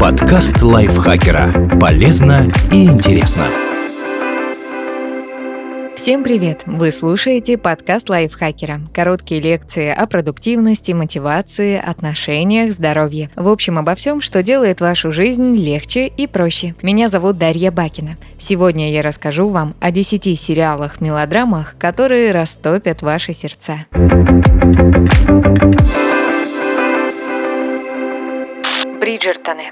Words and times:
Подкаст 0.00 0.60
лайфхакера. 0.62 1.78
Полезно 1.80 2.50
и 2.72 2.84
интересно. 2.84 3.46
Всем 5.94 6.22
привет! 6.22 6.64
Вы 6.66 6.90
слушаете 6.90 7.56
подкаст 7.56 8.10
лайфхакера. 8.10 8.80
Короткие 8.92 9.40
лекции 9.40 9.88
о 9.88 10.06
продуктивности, 10.06 10.92
мотивации, 10.92 11.80
отношениях, 11.82 12.72
здоровье. 12.72 13.30
В 13.36 13.48
общем, 13.48 13.78
обо 13.78 13.94
всем, 13.94 14.20
что 14.20 14.42
делает 14.42 14.80
вашу 14.80 15.12
жизнь 15.12 15.56
легче 15.56 16.06
и 16.08 16.26
проще. 16.26 16.74
Меня 16.82 17.08
зовут 17.08 17.38
Дарья 17.38 17.70
Бакина. 17.70 18.16
Сегодня 18.38 18.92
я 18.92 19.00
расскажу 19.02 19.48
вам 19.48 19.74
о 19.80 19.90
10 19.90 20.38
сериалах-мелодрамах, 20.38 21.76
которые 21.78 22.32
растопят 22.32 23.00
ваши 23.00 23.32
сердца. 23.32 23.86
Бриджертоны. 29.04 29.64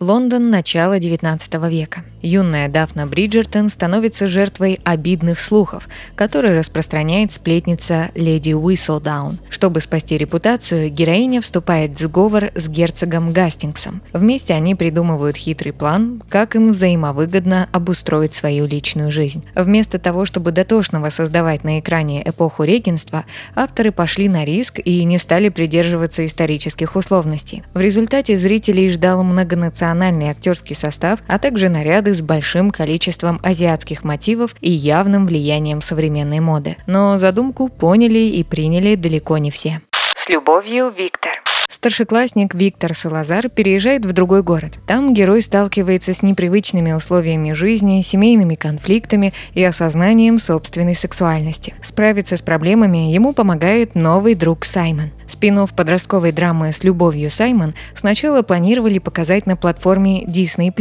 Лондон 0.00 0.50
начала 0.50 0.98
19 0.98 1.54
века. 1.70 2.00
Юная 2.22 2.68
Дафна 2.68 3.06
Бриджертон 3.06 3.70
становится 3.70 4.28
жертвой 4.28 4.78
обидных 4.84 5.40
слухов, 5.40 5.88
которые 6.16 6.58
распространяет 6.58 7.32
сплетница 7.32 8.10
леди 8.14 8.52
Уисселдаун. 8.52 9.38
Чтобы 9.48 9.80
спасти 9.80 10.18
репутацию, 10.18 10.90
героиня 10.90 11.40
вступает 11.40 11.98
в 11.98 12.00
сговор 12.00 12.50
с 12.54 12.68
герцогом 12.68 13.32
Гастингсом. 13.32 14.02
Вместе 14.12 14.54
они 14.54 14.74
придумывают 14.74 15.36
хитрый 15.36 15.72
план, 15.72 16.22
как 16.28 16.56
им 16.56 16.72
взаимовыгодно 16.72 17.68
обустроить 17.72 18.34
свою 18.34 18.66
личную 18.66 19.10
жизнь. 19.10 19.44
Вместо 19.54 19.98
того, 19.98 20.24
чтобы 20.24 20.52
дотошно 20.52 21.00
воссоздавать 21.00 21.64
на 21.64 21.80
экране 21.80 22.22
эпоху 22.28 22.64
регенства, 22.64 23.24
авторы 23.54 23.92
пошли 23.92 24.28
на 24.28 24.44
риск 24.44 24.78
и 24.84 25.04
не 25.04 25.18
стали 25.18 25.48
придерживаться 25.48 26.26
исторических 26.26 26.96
условностей. 26.96 27.62
В 27.72 27.80
результате 27.80 28.36
зрителей 28.36 28.90
ждал 28.90 29.24
многонациональный 29.24 30.28
актерский 30.28 30.76
состав, 30.76 31.20
а 31.26 31.38
также 31.38 31.68
наряды 31.68 32.09
с 32.14 32.22
большим 32.22 32.70
количеством 32.70 33.40
азиатских 33.42 34.04
мотивов 34.04 34.54
и 34.60 34.70
явным 34.70 35.26
влиянием 35.26 35.82
современной 35.82 36.40
моды. 36.40 36.76
Но 36.86 37.18
задумку 37.18 37.68
поняли 37.68 38.18
и 38.18 38.44
приняли 38.44 38.94
далеко 38.94 39.38
не 39.38 39.50
все. 39.50 39.80
С 40.16 40.28
любовью, 40.28 40.92
Виктор. 40.96 41.42
Старшеклассник 41.80 42.54
Виктор 42.54 42.92
Салазар 42.92 43.48
переезжает 43.48 44.04
в 44.04 44.12
другой 44.12 44.42
город. 44.42 44.72
Там 44.86 45.14
герой 45.14 45.40
сталкивается 45.40 46.12
с 46.12 46.22
непривычными 46.22 46.92
условиями 46.92 47.52
жизни, 47.52 48.02
семейными 48.02 48.54
конфликтами 48.54 49.32
и 49.54 49.64
осознанием 49.64 50.38
собственной 50.38 50.94
сексуальности. 50.94 51.72
Справиться 51.80 52.36
с 52.36 52.42
проблемами 52.42 53.10
ему 53.10 53.32
помогает 53.32 53.94
новый 53.94 54.34
друг 54.34 54.66
Саймон. 54.66 55.10
Спин 55.30 55.66
подростковой 55.74 56.32
драмы 56.32 56.72
«С 56.72 56.84
любовью, 56.84 57.30
Саймон» 57.30 57.74
сначала 57.94 58.42
планировали 58.42 58.98
показать 58.98 59.46
на 59.46 59.56
платформе 59.56 60.24
Disney+, 60.24 60.72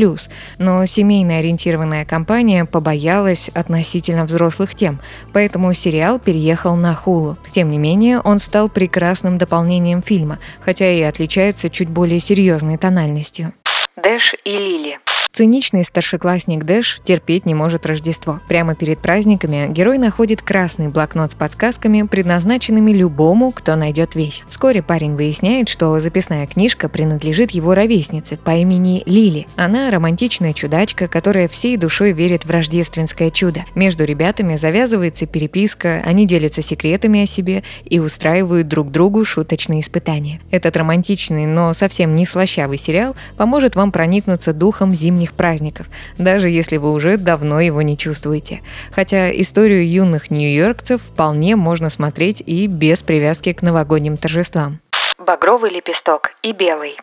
но 0.58 0.86
семейно 0.86 1.38
ориентированная 1.38 2.05
компания 2.05 2.66
побоялась 2.66 3.50
относительно 3.53 4.25
взрослых 4.25 4.75
тем, 4.75 5.00
поэтому 5.33 5.73
сериал 5.73 6.20
переехал 6.20 6.75
на 6.75 6.94
Hulu. 6.94 7.38
Тем 7.52 7.70
не 7.70 7.77
менее, 7.77 8.20
он 8.20 8.39
стал 8.39 8.70
прекрасным 8.70 9.38
дополнением 9.38 10.02
фильма, 10.02 10.39
хотя 10.59 10.92
и 10.92 11.02
отличается 11.02 11.70
чуть 11.70 11.89
более 11.89 12.20
серьезной 12.20 12.77
тональностью. 12.77 13.53
Дэш 14.02 14.36
и 14.45 14.52
Лили. 14.52 15.00
Циничный 15.40 15.86
старшеклассник 15.86 16.66
Дэш 16.66 17.00
терпеть 17.02 17.45
не 17.45 17.54
может 17.56 17.86
Рождество. 17.86 18.42
Прямо 18.50 18.76
перед 18.76 19.00
праздниками 19.00 19.72
герой 19.72 19.98
находит 19.98 20.42
красный 20.42 20.90
блокнот 20.90 21.32
с 21.32 21.36
подсказками, 21.36 22.02
предназначенными 22.02 22.92
любому, 22.92 23.54
кто 23.54 23.78
найдет 23.78 24.16
вещь. 24.16 24.44
Вскоре 24.50 24.84
парень 24.84 25.16
выясняет, 25.16 25.70
что 25.70 25.98
записная 26.02 26.45
книжка 26.45 26.90
принадлежит 26.90 27.52
его 27.52 27.73
ровеснице 27.73 28.36
по 28.36 28.50
имени 28.50 29.02
Лили. 29.06 29.48
Она 29.56 29.90
романтичная 29.92 30.52
чудачка, 30.52 31.08
которая 31.08 31.48
всей 31.48 31.78
душой 31.78 32.12
верит 32.12 32.44
в 32.44 32.50
рождественское 32.50 33.32
чудо. 33.32 33.64
Между 33.76 34.04
ребятами 34.04 34.58
завязывается 34.58 35.26
переписка, 35.26 36.04
они 36.05 36.28
делятся 36.28 36.61
секретами 36.61 37.23
о 37.23 37.26
себе 37.26 37.64
и 37.86 37.99
устраивают 37.99 38.67
друг 38.67 38.92
другу 38.92 39.23
шуточные 39.23 39.80
испытания. 39.80 40.42
Этот 40.52 40.76
романтичный, 40.76 41.45
но 41.45 41.72
совсем 41.72 42.14
не 42.14 42.26
слащавый 42.26 42.78
сериал 42.78 43.16
поможет 43.38 43.78
вам 43.78 43.94
проникнуться 43.94 44.52
духом 44.52 44.94
зимних 44.94 45.29
новогодних 45.30 45.34
праздников, 45.34 45.88
даже 46.17 46.50
если 46.50 46.78
вы 46.78 46.92
уже 46.92 47.17
давно 47.17 47.62
его 47.62 47.82
не 47.82 47.98
чувствуете. 47.98 48.62
Хотя 48.92 49.32
историю 49.32 49.90
юных 49.90 50.32
нью-йоркцев 50.32 51.02
вполне 51.02 51.56
можно 51.56 51.90
смотреть 51.90 52.44
и 52.45 52.67
без 52.67 53.04
привязки 53.04 53.54
к 53.54 53.62
новогодним 53.62 54.17
торжествам. 54.17 54.80
Багровый 55.17 55.72
лепесток 55.72 56.32
и 56.44 56.54
белый. 56.54 56.98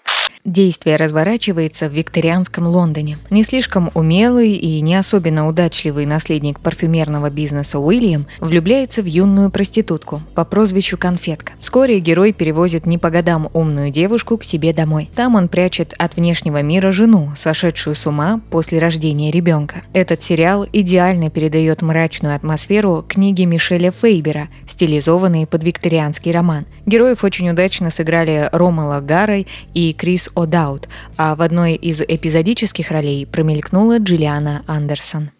Действие 0.47 0.95
разворачивается 0.95 1.89
в 1.89 1.93
викторианском 1.93 2.69
Лондоне. 2.69 3.19
Не 3.31 3.43
слишком 3.43 3.91
умелый 3.95 4.53
и 4.53 4.81
не 4.81 4.95
особенно 4.95 5.49
удачливый 5.49 6.07
наследник 6.07 6.61
парфюмерного 6.61 7.31
бизнеса 7.31 7.81
Уильям 7.81 8.29
влюбляется 8.39 9.03
в 9.03 9.07
юную 9.07 9.51
проститутку 9.51 10.23
по 10.37 10.45
прозвищу 10.45 10.99
Конфетка. 10.99 11.55
Вскоре 11.59 11.99
герой 11.99 12.33
перевозит 12.33 12.87
не 12.87 12.97
по 12.97 13.11
годам 13.11 13.51
умную 13.55 13.91
девушку 13.91 14.39
к 14.39 14.45
себе 14.45 14.73
домой. 14.73 15.11
Там 15.17 15.35
он 15.35 15.49
прячет 15.49 15.95
от 15.99 16.15
внешнего 16.15 16.63
мира 16.63 16.93
жену, 16.93 17.33
сошедшую 17.35 17.97
с 17.97 18.07
ума 18.07 18.41
после 18.49 18.79
рождения 18.79 19.33
ребенка. 19.33 19.83
Этот 19.95 20.23
сериал 20.23 20.65
идеально 20.73 21.29
передает 21.29 21.83
мрачную 21.83 22.37
атмосферу 22.37 23.05
книги 23.09 23.43
Мишеля 23.43 23.91
Фейбера, 23.91 24.47
стилизованные 24.69 25.49
под 25.49 25.65
викторианский 25.65 26.31
роман. 26.31 26.67
Героев 26.87 27.25
очень 27.25 27.51
удачно 27.51 27.91
сыграли 27.91 28.49
Ромала 28.53 29.01
Гарой 29.01 29.49
и 29.75 29.93
Крис 29.93 30.31
О'Даут, 30.37 30.89
а 31.17 31.35
в 31.35 31.43
одной 31.43 31.75
из 31.75 32.01
эпизодических 32.03 32.91
ролей 32.91 33.27
промелькнула 33.27 33.99
Джиллиана 33.99 34.63
Андерсон. 34.67 35.31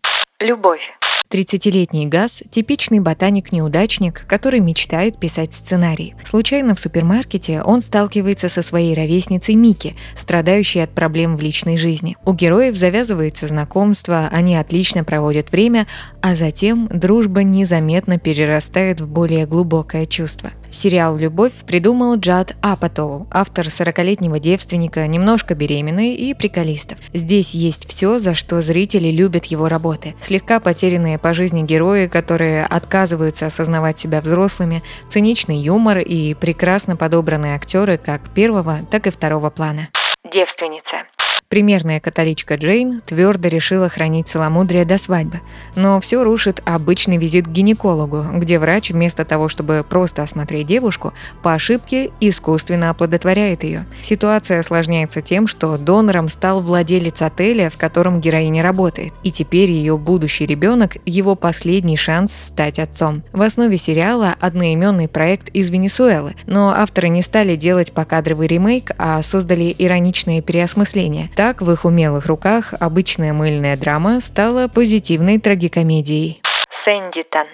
Любовь. 0.41 0.93
30-летний 1.31 2.07
Газ– 2.07 2.43
типичный 2.51 3.01
ботаник-неудачник, 3.01 4.25
который 4.27 4.61
мечтает 4.61 5.19
писать 5.19 5.53
сценарий. 5.53 6.15
Случайно 6.25 6.75
в 6.75 6.81
супермаркете 6.81 7.63
он 7.63 7.83
сталкивается 7.83 8.49
со 8.49 8.63
своей 8.63 8.95
ровесницей 8.95 9.57
Мики, 9.57 9.97
страдающей 10.17 10.85
от 10.85 10.91
проблем 10.91 11.37
в 11.37 11.41
личной 11.41 11.79
жизни. 11.79 12.17
У 12.25 12.33
героев 12.33 12.77
завязывается 12.77 13.49
знакомство, 13.49 14.29
они 14.31 14.57
отлично 14.57 15.03
проводят 15.03 15.51
время, 15.51 15.87
а 16.23 16.37
затем 16.37 16.89
дружба 16.93 17.43
незаметно 17.43 18.19
перерастает 18.19 19.01
в 19.01 19.09
более 19.09 19.47
глубокое 19.47 20.07
чувство. 20.07 20.53
Сериал 20.71 21.17
«Любовь» 21.17 21.53
придумал 21.67 22.17
Джад 22.17 22.57
Апатоу, 22.61 23.27
автор 23.31 23.67
40-летнего 23.67 24.39
девственника, 24.39 25.07
немножко 25.07 25.55
беременный 25.55 26.15
и 26.15 26.35
приколистов. 26.35 26.99
Здесь 27.13 27.55
есть 27.55 27.89
все, 27.89 28.19
за 28.19 28.35
что 28.35 28.61
зрители 28.61 29.09
любят 29.09 29.47
его 29.47 29.69
работы. 29.69 30.15
Слегка 30.21 30.61
потерянные 30.61 31.19
по 31.19 31.35
жизни 31.35 31.63
герои, 31.63 32.07
которые 32.07 32.65
отказываются 32.65 33.47
осознавать 33.47 33.99
себя 33.99 34.21
взрослыми, 34.21 34.83
циничный 35.11 35.59
юмор 35.59 35.99
и 35.99 36.35
прекрасно 36.35 36.97
подобранные 36.97 37.55
актеры 37.55 37.99
как 37.99 38.29
первого, 38.31 38.79
так 38.91 39.07
и 39.07 39.11
второго 39.11 39.51
плана. 39.51 39.89
Девственница. 40.31 41.05
Примерная 41.49 42.01
католичка 42.01 42.57
Джейн 42.57 43.03
твердо 43.07 43.49
решила 43.49 43.89
хранить 43.89 44.27
целомудрие 44.27 44.85
до 44.85 44.99
свадьбы, 44.99 45.41
но 45.77 46.01
все 46.01 46.25
рушит 46.25 46.61
обычный 46.65 47.19
визит 47.19 47.47
к 47.47 47.51
гинекологу, 47.51 48.25
где 48.35 48.59
врач 48.59 48.91
вместо 48.91 49.25
того, 49.25 49.49
чтобы 49.49 49.87
просто 49.89 50.25
осмотреть 50.25 50.67
девушку, 50.67 51.13
по 51.45 51.55
ошибке 51.55 52.11
искусственно 52.19 52.91
оплодотворяет 52.91 53.63
ее. 53.63 53.85
Ситуация 54.03 54.59
осложняется 54.59 55.23
тем, 55.23 55.47
что 55.47 55.79
донором 55.79 56.29
стал 56.29 56.61
владелец 56.61 57.23
отеля, 57.23 57.71
в 57.71 57.77
котором 57.77 58.21
героиня 58.21 58.65
работает, 58.65 59.13
и 59.23 59.31
теперь 59.31 59.71
ее 59.71 59.97
будущий 59.99 60.47
ребенок– 60.47 60.97
его 61.07 61.37
последний 61.37 61.97
шанс 61.97 62.33
стать 62.33 62.81
отцом. 62.81 63.23
В 63.33 63.41
основе 63.41 63.79
сериала 63.79 64.35
одноименный 64.41 65.07
проект 65.07 65.49
из 65.51 65.71
Венесуэлы, 65.71 66.35
но 66.47 66.71
авторы 66.71 67.09
не 67.09 67.23
стали 67.23 67.55
делать 67.55 67.93
покадровый 67.93 68.49
ремейк, 68.49 68.91
а 68.99 69.23
создали 69.23 69.75
ироничное 69.79 70.43
переосмысление. 70.43 71.31
Так, 71.37 71.61
в 71.61 71.71
их 71.71 71.85
умелых 71.85 72.25
руках 72.25 72.73
обычная 72.81 73.35
мыльная 73.35 73.77
драма 73.77 74.21
стала 74.23 74.69
позитивной 74.69 75.39
трагикомедией. 75.39 76.41
Сэндитон. 76.83 77.47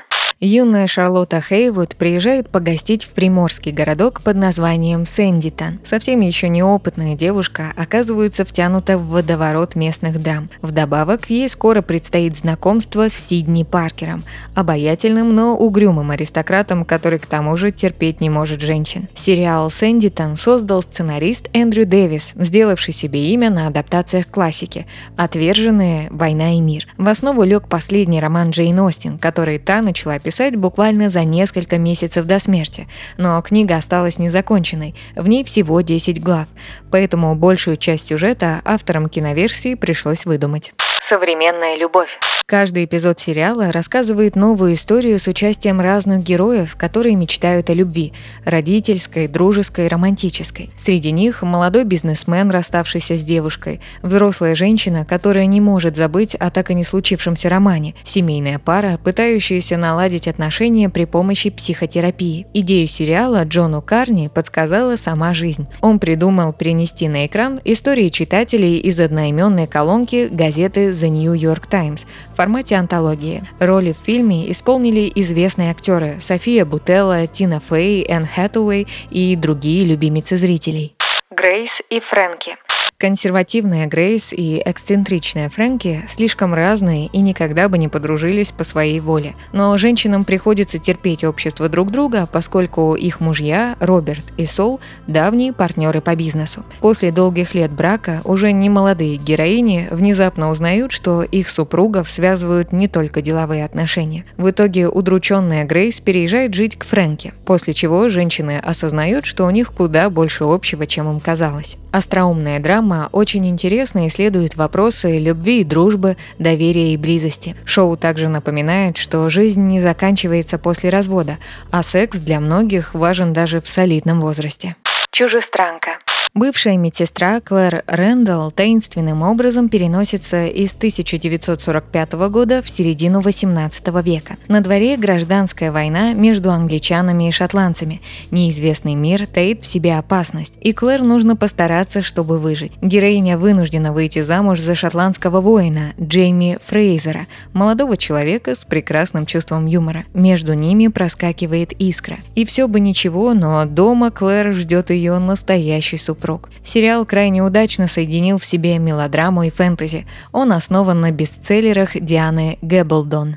Юная 0.44 0.88
Шарлотта 0.88 1.40
Хейвуд 1.40 1.94
приезжает 1.94 2.48
погостить 2.48 3.04
в 3.04 3.10
приморский 3.10 3.70
городок 3.70 4.22
под 4.22 4.34
названием 4.34 5.06
Сэндитон. 5.06 5.78
Совсем 5.84 6.20
еще 6.20 6.48
неопытная 6.48 7.14
девушка 7.14 7.72
оказывается 7.76 8.44
втянута 8.44 8.98
в 8.98 9.06
водоворот 9.06 9.76
местных 9.76 10.20
драм. 10.20 10.50
Вдобавок, 10.60 11.30
ей 11.30 11.48
скоро 11.48 11.80
предстоит 11.80 12.36
знакомство 12.36 13.08
с 13.08 13.12
Сидни 13.12 13.62
Паркером, 13.62 14.24
обаятельным, 14.56 15.32
но 15.32 15.56
угрюмым 15.56 16.10
аристократом, 16.10 16.84
который 16.84 17.20
к 17.20 17.26
тому 17.26 17.56
же 17.56 17.70
терпеть 17.70 18.20
не 18.20 18.28
может 18.28 18.62
женщин. 18.62 19.06
Сериал 19.14 19.70
«Сэндитон» 19.70 20.36
создал 20.36 20.82
сценарист 20.82 21.50
Эндрю 21.52 21.86
Дэвис, 21.86 22.32
сделавший 22.34 22.94
себе 22.94 23.28
имя 23.28 23.48
на 23.48 23.68
адаптациях 23.68 24.26
классики 24.26 24.88
«Отверженные. 25.16 26.08
Война 26.10 26.56
и 26.56 26.60
мир». 26.60 26.88
В 26.98 27.06
основу 27.06 27.44
лег 27.44 27.68
последний 27.68 28.20
роман 28.20 28.50
Джейн 28.50 28.80
Остин, 28.80 29.18
который 29.18 29.60
та 29.60 29.82
начала 29.82 30.18
писать 30.18 30.31
написать 30.32 30.56
буквально 30.56 31.11
за 31.11 31.25
несколько 31.25 31.76
месяцев 31.76 32.25
до 32.25 32.38
смерти, 32.38 32.88
но 33.19 33.43
книга 33.43 33.76
осталась 33.76 34.19
незаконченной, 34.19 34.94
в 35.14 35.29
ней 35.29 35.44
всего 35.44 35.82
10 35.82 36.23
глав, 36.23 36.49
поэтому 36.90 37.34
большую 37.34 37.76
часть 37.76 38.06
сюжета 38.06 38.62
авторам 38.64 39.11
киноверсии 39.11 39.75
пришлось 39.75 40.25
выдумать. 40.25 40.73
Современная 41.12 41.76
любовь. 41.76 42.19
Каждый 42.47 42.85
эпизод 42.85 43.20
сериала 43.20 43.73
рассказывает 43.73 44.37
новую 44.37 44.75
историю 44.75 45.19
с 45.19 45.26
участием 45.26 45.81
разных 45.81 46.23
героев, 46.23 46.76
которые 46.76 47.17
мечтают 47.17 47.70
о 47.70 47.75
любви– 47.75 48.12
родительской, 48.44 49.26
дружеской, 49.26 49.88
романтической. 49.88 50.70
Среди 50.76 51.12
них 51.12 51.43
молодой 51.43 51.85
бизнесмен, 51.85 52.50
расставшийся 52.50 53.17
с 53.17 53.23
девушкой, 53.23 53.81
взрослая 54.03 54.55
женщина, 54.55 55.06
которая 55.06 55.47
не 55.47 55.61
может 55.61 55.97
забыть 55.97 56.35
о 56.35 56.50
так 56.50 56.70
и 56.70 56.75
не 56.75 56.85
случившемся 56.85 57.49
романе, 57.49 57.94
семейная 58.05 58.59
пара, 58.59 58.99
пытающаяся 59.03 59.76
наладить 59.76 60.29
отношения 60.29 60.91
при 60.91 61.06
помощи 61.06 61.49
психотерапии. 61.49 62.47
Идею 62.53 62.87
сериала 62.87 63.44
Джону 63.44 63.81
Карни 63.81 64.29
подсказала 64.29 64.97
сама 64.97 65.32
жизнь. 65.32 65.69
Он 65.81 65.99
придумал 65.99 66.53
принести 66.53 67.09
на 67.09 67.26
экран 67.26 67.61
истории 67.64 68.11
читателей 68.11 68.79
из 68.79 69.00
одноименной 69.00 69.67
колонки 69.67 70.29
газеты 70.31 70.91
The 70.91 71.01
New 71.08 71.32
York 71.34 71.69
Times– 71.69 72.06
формате 72.34 72.76
антологии. 72.76 73.43
Роли 73.58 73.93
в 73.93 74.04
фильме 74.04 74.50
исполнили 74.50 75.10
известные 75.14 75.70
актеры 75.70 76.19
София 76.20 76.64
Бутелла, 76.64 77.26
Тина 77.26 77.60
Фей, 77.60 78.04
Энн 78.08 78.26
Хэтэуэй 78.26 78.87
и 79.10 79.37
другие 79.37 79.84
любимицы 79.84 80.37
зрителей. 80.37 80.96
Грейс 81.31 81.81
и 81.90 82.00
Фрэнки. 82.00 82.56
Консервативная 83.02 83.88
Грейс 83.88 84.32
и 84.32 84.62
эксцентричная 84.64 85.50
Фрэнки 85.50 86.04
слишком 86.08 86.54
разные 86.54 87.08
и 87.08 87.19
никогда 87.19 87.69
бы 87.69 87.76
не 87.76 87.88
подружились 87.88 88.52
по 88.52 88.62
своей 88.62 89.00
воле. 89.00 89.34
Но 89.52 89.76
женщинам 89.76 90.25
приходится 90.25 90.78
терпеть 90.78 91.25
общество 91.25 91.69
друг 91.69 91.90
друга, 91.90 92.28
поскольку 92.31 92.94
их 92.94 93.19
мужья, 93.19 93.75
Роберт 93.81 94.22
и 94.37 94.46
Сол, 94.46 94.78
давние 95.08 95.52
партнеры 95.52 96.00
по 96.00 96.14
бизнесу. 96.14 96.64
После 96.78 97.10
долгих 97.10 97.56
лет 97.56 97.72
брака 97.72 98.20
уже 98.22 98.52
не 98.52 98.70
молодые 98.70 99.16
героини 99.16 99.88
внезапно 99.90 100.49
узнают, 100.49 100.93
что 100.93 101.25
их 101.25 101.49
супругов 101.49 102.08
связывают 102.08 102.70
не 102.70 102.87
только 102.87 103.20
деловые 103.20 103.64
отношения. 103.64 104.22
В 104.37 104.49
итоге 104.49 104.88
удрученная 104.88 105.64
Грейс 105.64 105.99
переезжает 105.99 106.54
жить 106.54 106.78
к 106.78 106.84
Фрэнке, 106.84 107.34
после 107.46 107.75
чего 107.75 108.08
женщины 108.08 108.60
осознают, 108.64 109.26
что 109.26 109.44
у 109.44 109.50
них 109.50 109.72
куда 109.72 110.08
больше 110.08 110.44
общего, 110.44 110.87
чем 110.87 111.10
им 111.10 111.19
казалось. 111.19 111.78
Остроумная 111.90 112.58
драма 112.58 112.91
очень 113.12 113.46
интересно 113.46 114.06
исследует 114.06 114.56
вопросы 114.56 115.18
любви 115.18 115.60
и 115.60 115.64
дружбы, 115.64 116.16
доверия 116.38 116.92
и 116.92 116.96
близости. 116.96 117.56
Шоу 117.64 117.96
также 117.96 118.28
напоминает, 118.28 118.96
что 118.96 119.28
жизнь 119.30 119.62
не 119.62 119.80
заканчивается 119.80 120.58
после 120.58 120.90
развода, 120.90 121.38
а 121.70 121.82
секс 121.82 122.18
для 122.18 122.40
многих 122.40 122.94
важен 122.94 123.32
даже 123.32 123.60
в 123.60 123.68
солидном 123.68 124.20
возрасте. 124.20 124.76
Чужестранка. 125.10 125.98
Бывшая 126.34 126.79
медсестра 126.79 127.43
Клэр 127.43 127.84
Рэндалл 127.87 128.52
таинственным 128.52 129.20
образом 129.20 129.69
переносится 129.69 130.46
из 130.46 130.73
1945 130.73 132.12
года 132.31 132.62
в 132.62 132.70
середину 132.70 133.20
18 133.20 133.88
века. 134.02 134.38
На 134.49 134.62
дворе 134.62 134.96
гражданская 134.96 135.70
война 135.70 136.14
между 136.14 136.50
англичанами 136.50 137.29
и 137.29 137.32
шотландцами. 137.32 138.00
Неизвестный 138.31 138.94
мир 138.94 139.26
таит 139.26 139.62
в 139.62 139.67
себе 139.67 139.99
опасность, 139.99 140.55
и 140.62 140.73
Клэр 140.73 141.02
нужно 141.02 141.37
постараться, 141.37 142.00
чтобы 142.00 142.38
выжить. 142.38 142.73
Героиня 142.81 143.37
вынуждена 143.37 143.93
выйти 143.93 144.23
замуж 144.23 144.58
за 144.58 144.75
шотландского 144.75 145.43
воина 145.43 145.93
Джейми 146.00 146.58
Фрейзера, 146.64 147.26
молодого 147.52 147.99
человека 147.99 148.55
с 148.55 148.64
прекрасным 148.64 149.26
чувством 149.26 149.67
юмора. 149.67 150.06
Между 150.14 150.55
ними 150.55 150.87
проскакивает 150.87 151.73
искра. 151.73 152.17
И 152.35 152.46
все 152.46 152.69
бы 152.69 152.81
ничего, 152.81 153.35
но 153.35 153.67
дома 153.67 154.11
Клэр 154.11 154.55
ждет 154.55 154.88
ее 154.88 155.19
настоящий 155.19 155.99
супруг 155.99 156.21
супруг. 156.22 156.50
Сериал 156.64 157.04
крайне 157.04 157.42
удачно 157.42 157.88
соединил 157.88 158.38
в 158.38 158.44
себе 158.44 158.78
мелодраму 158.78 159.42
и 159.42 159.50
фэнтези. 159.50 160.06
Он 160.32 160.52
основан 160.52 161.00
на 161.00 161.10
бестселлерах 161.10 162.00
Дианы 162.00 162.58
Гэбблдон. 162.62 163.36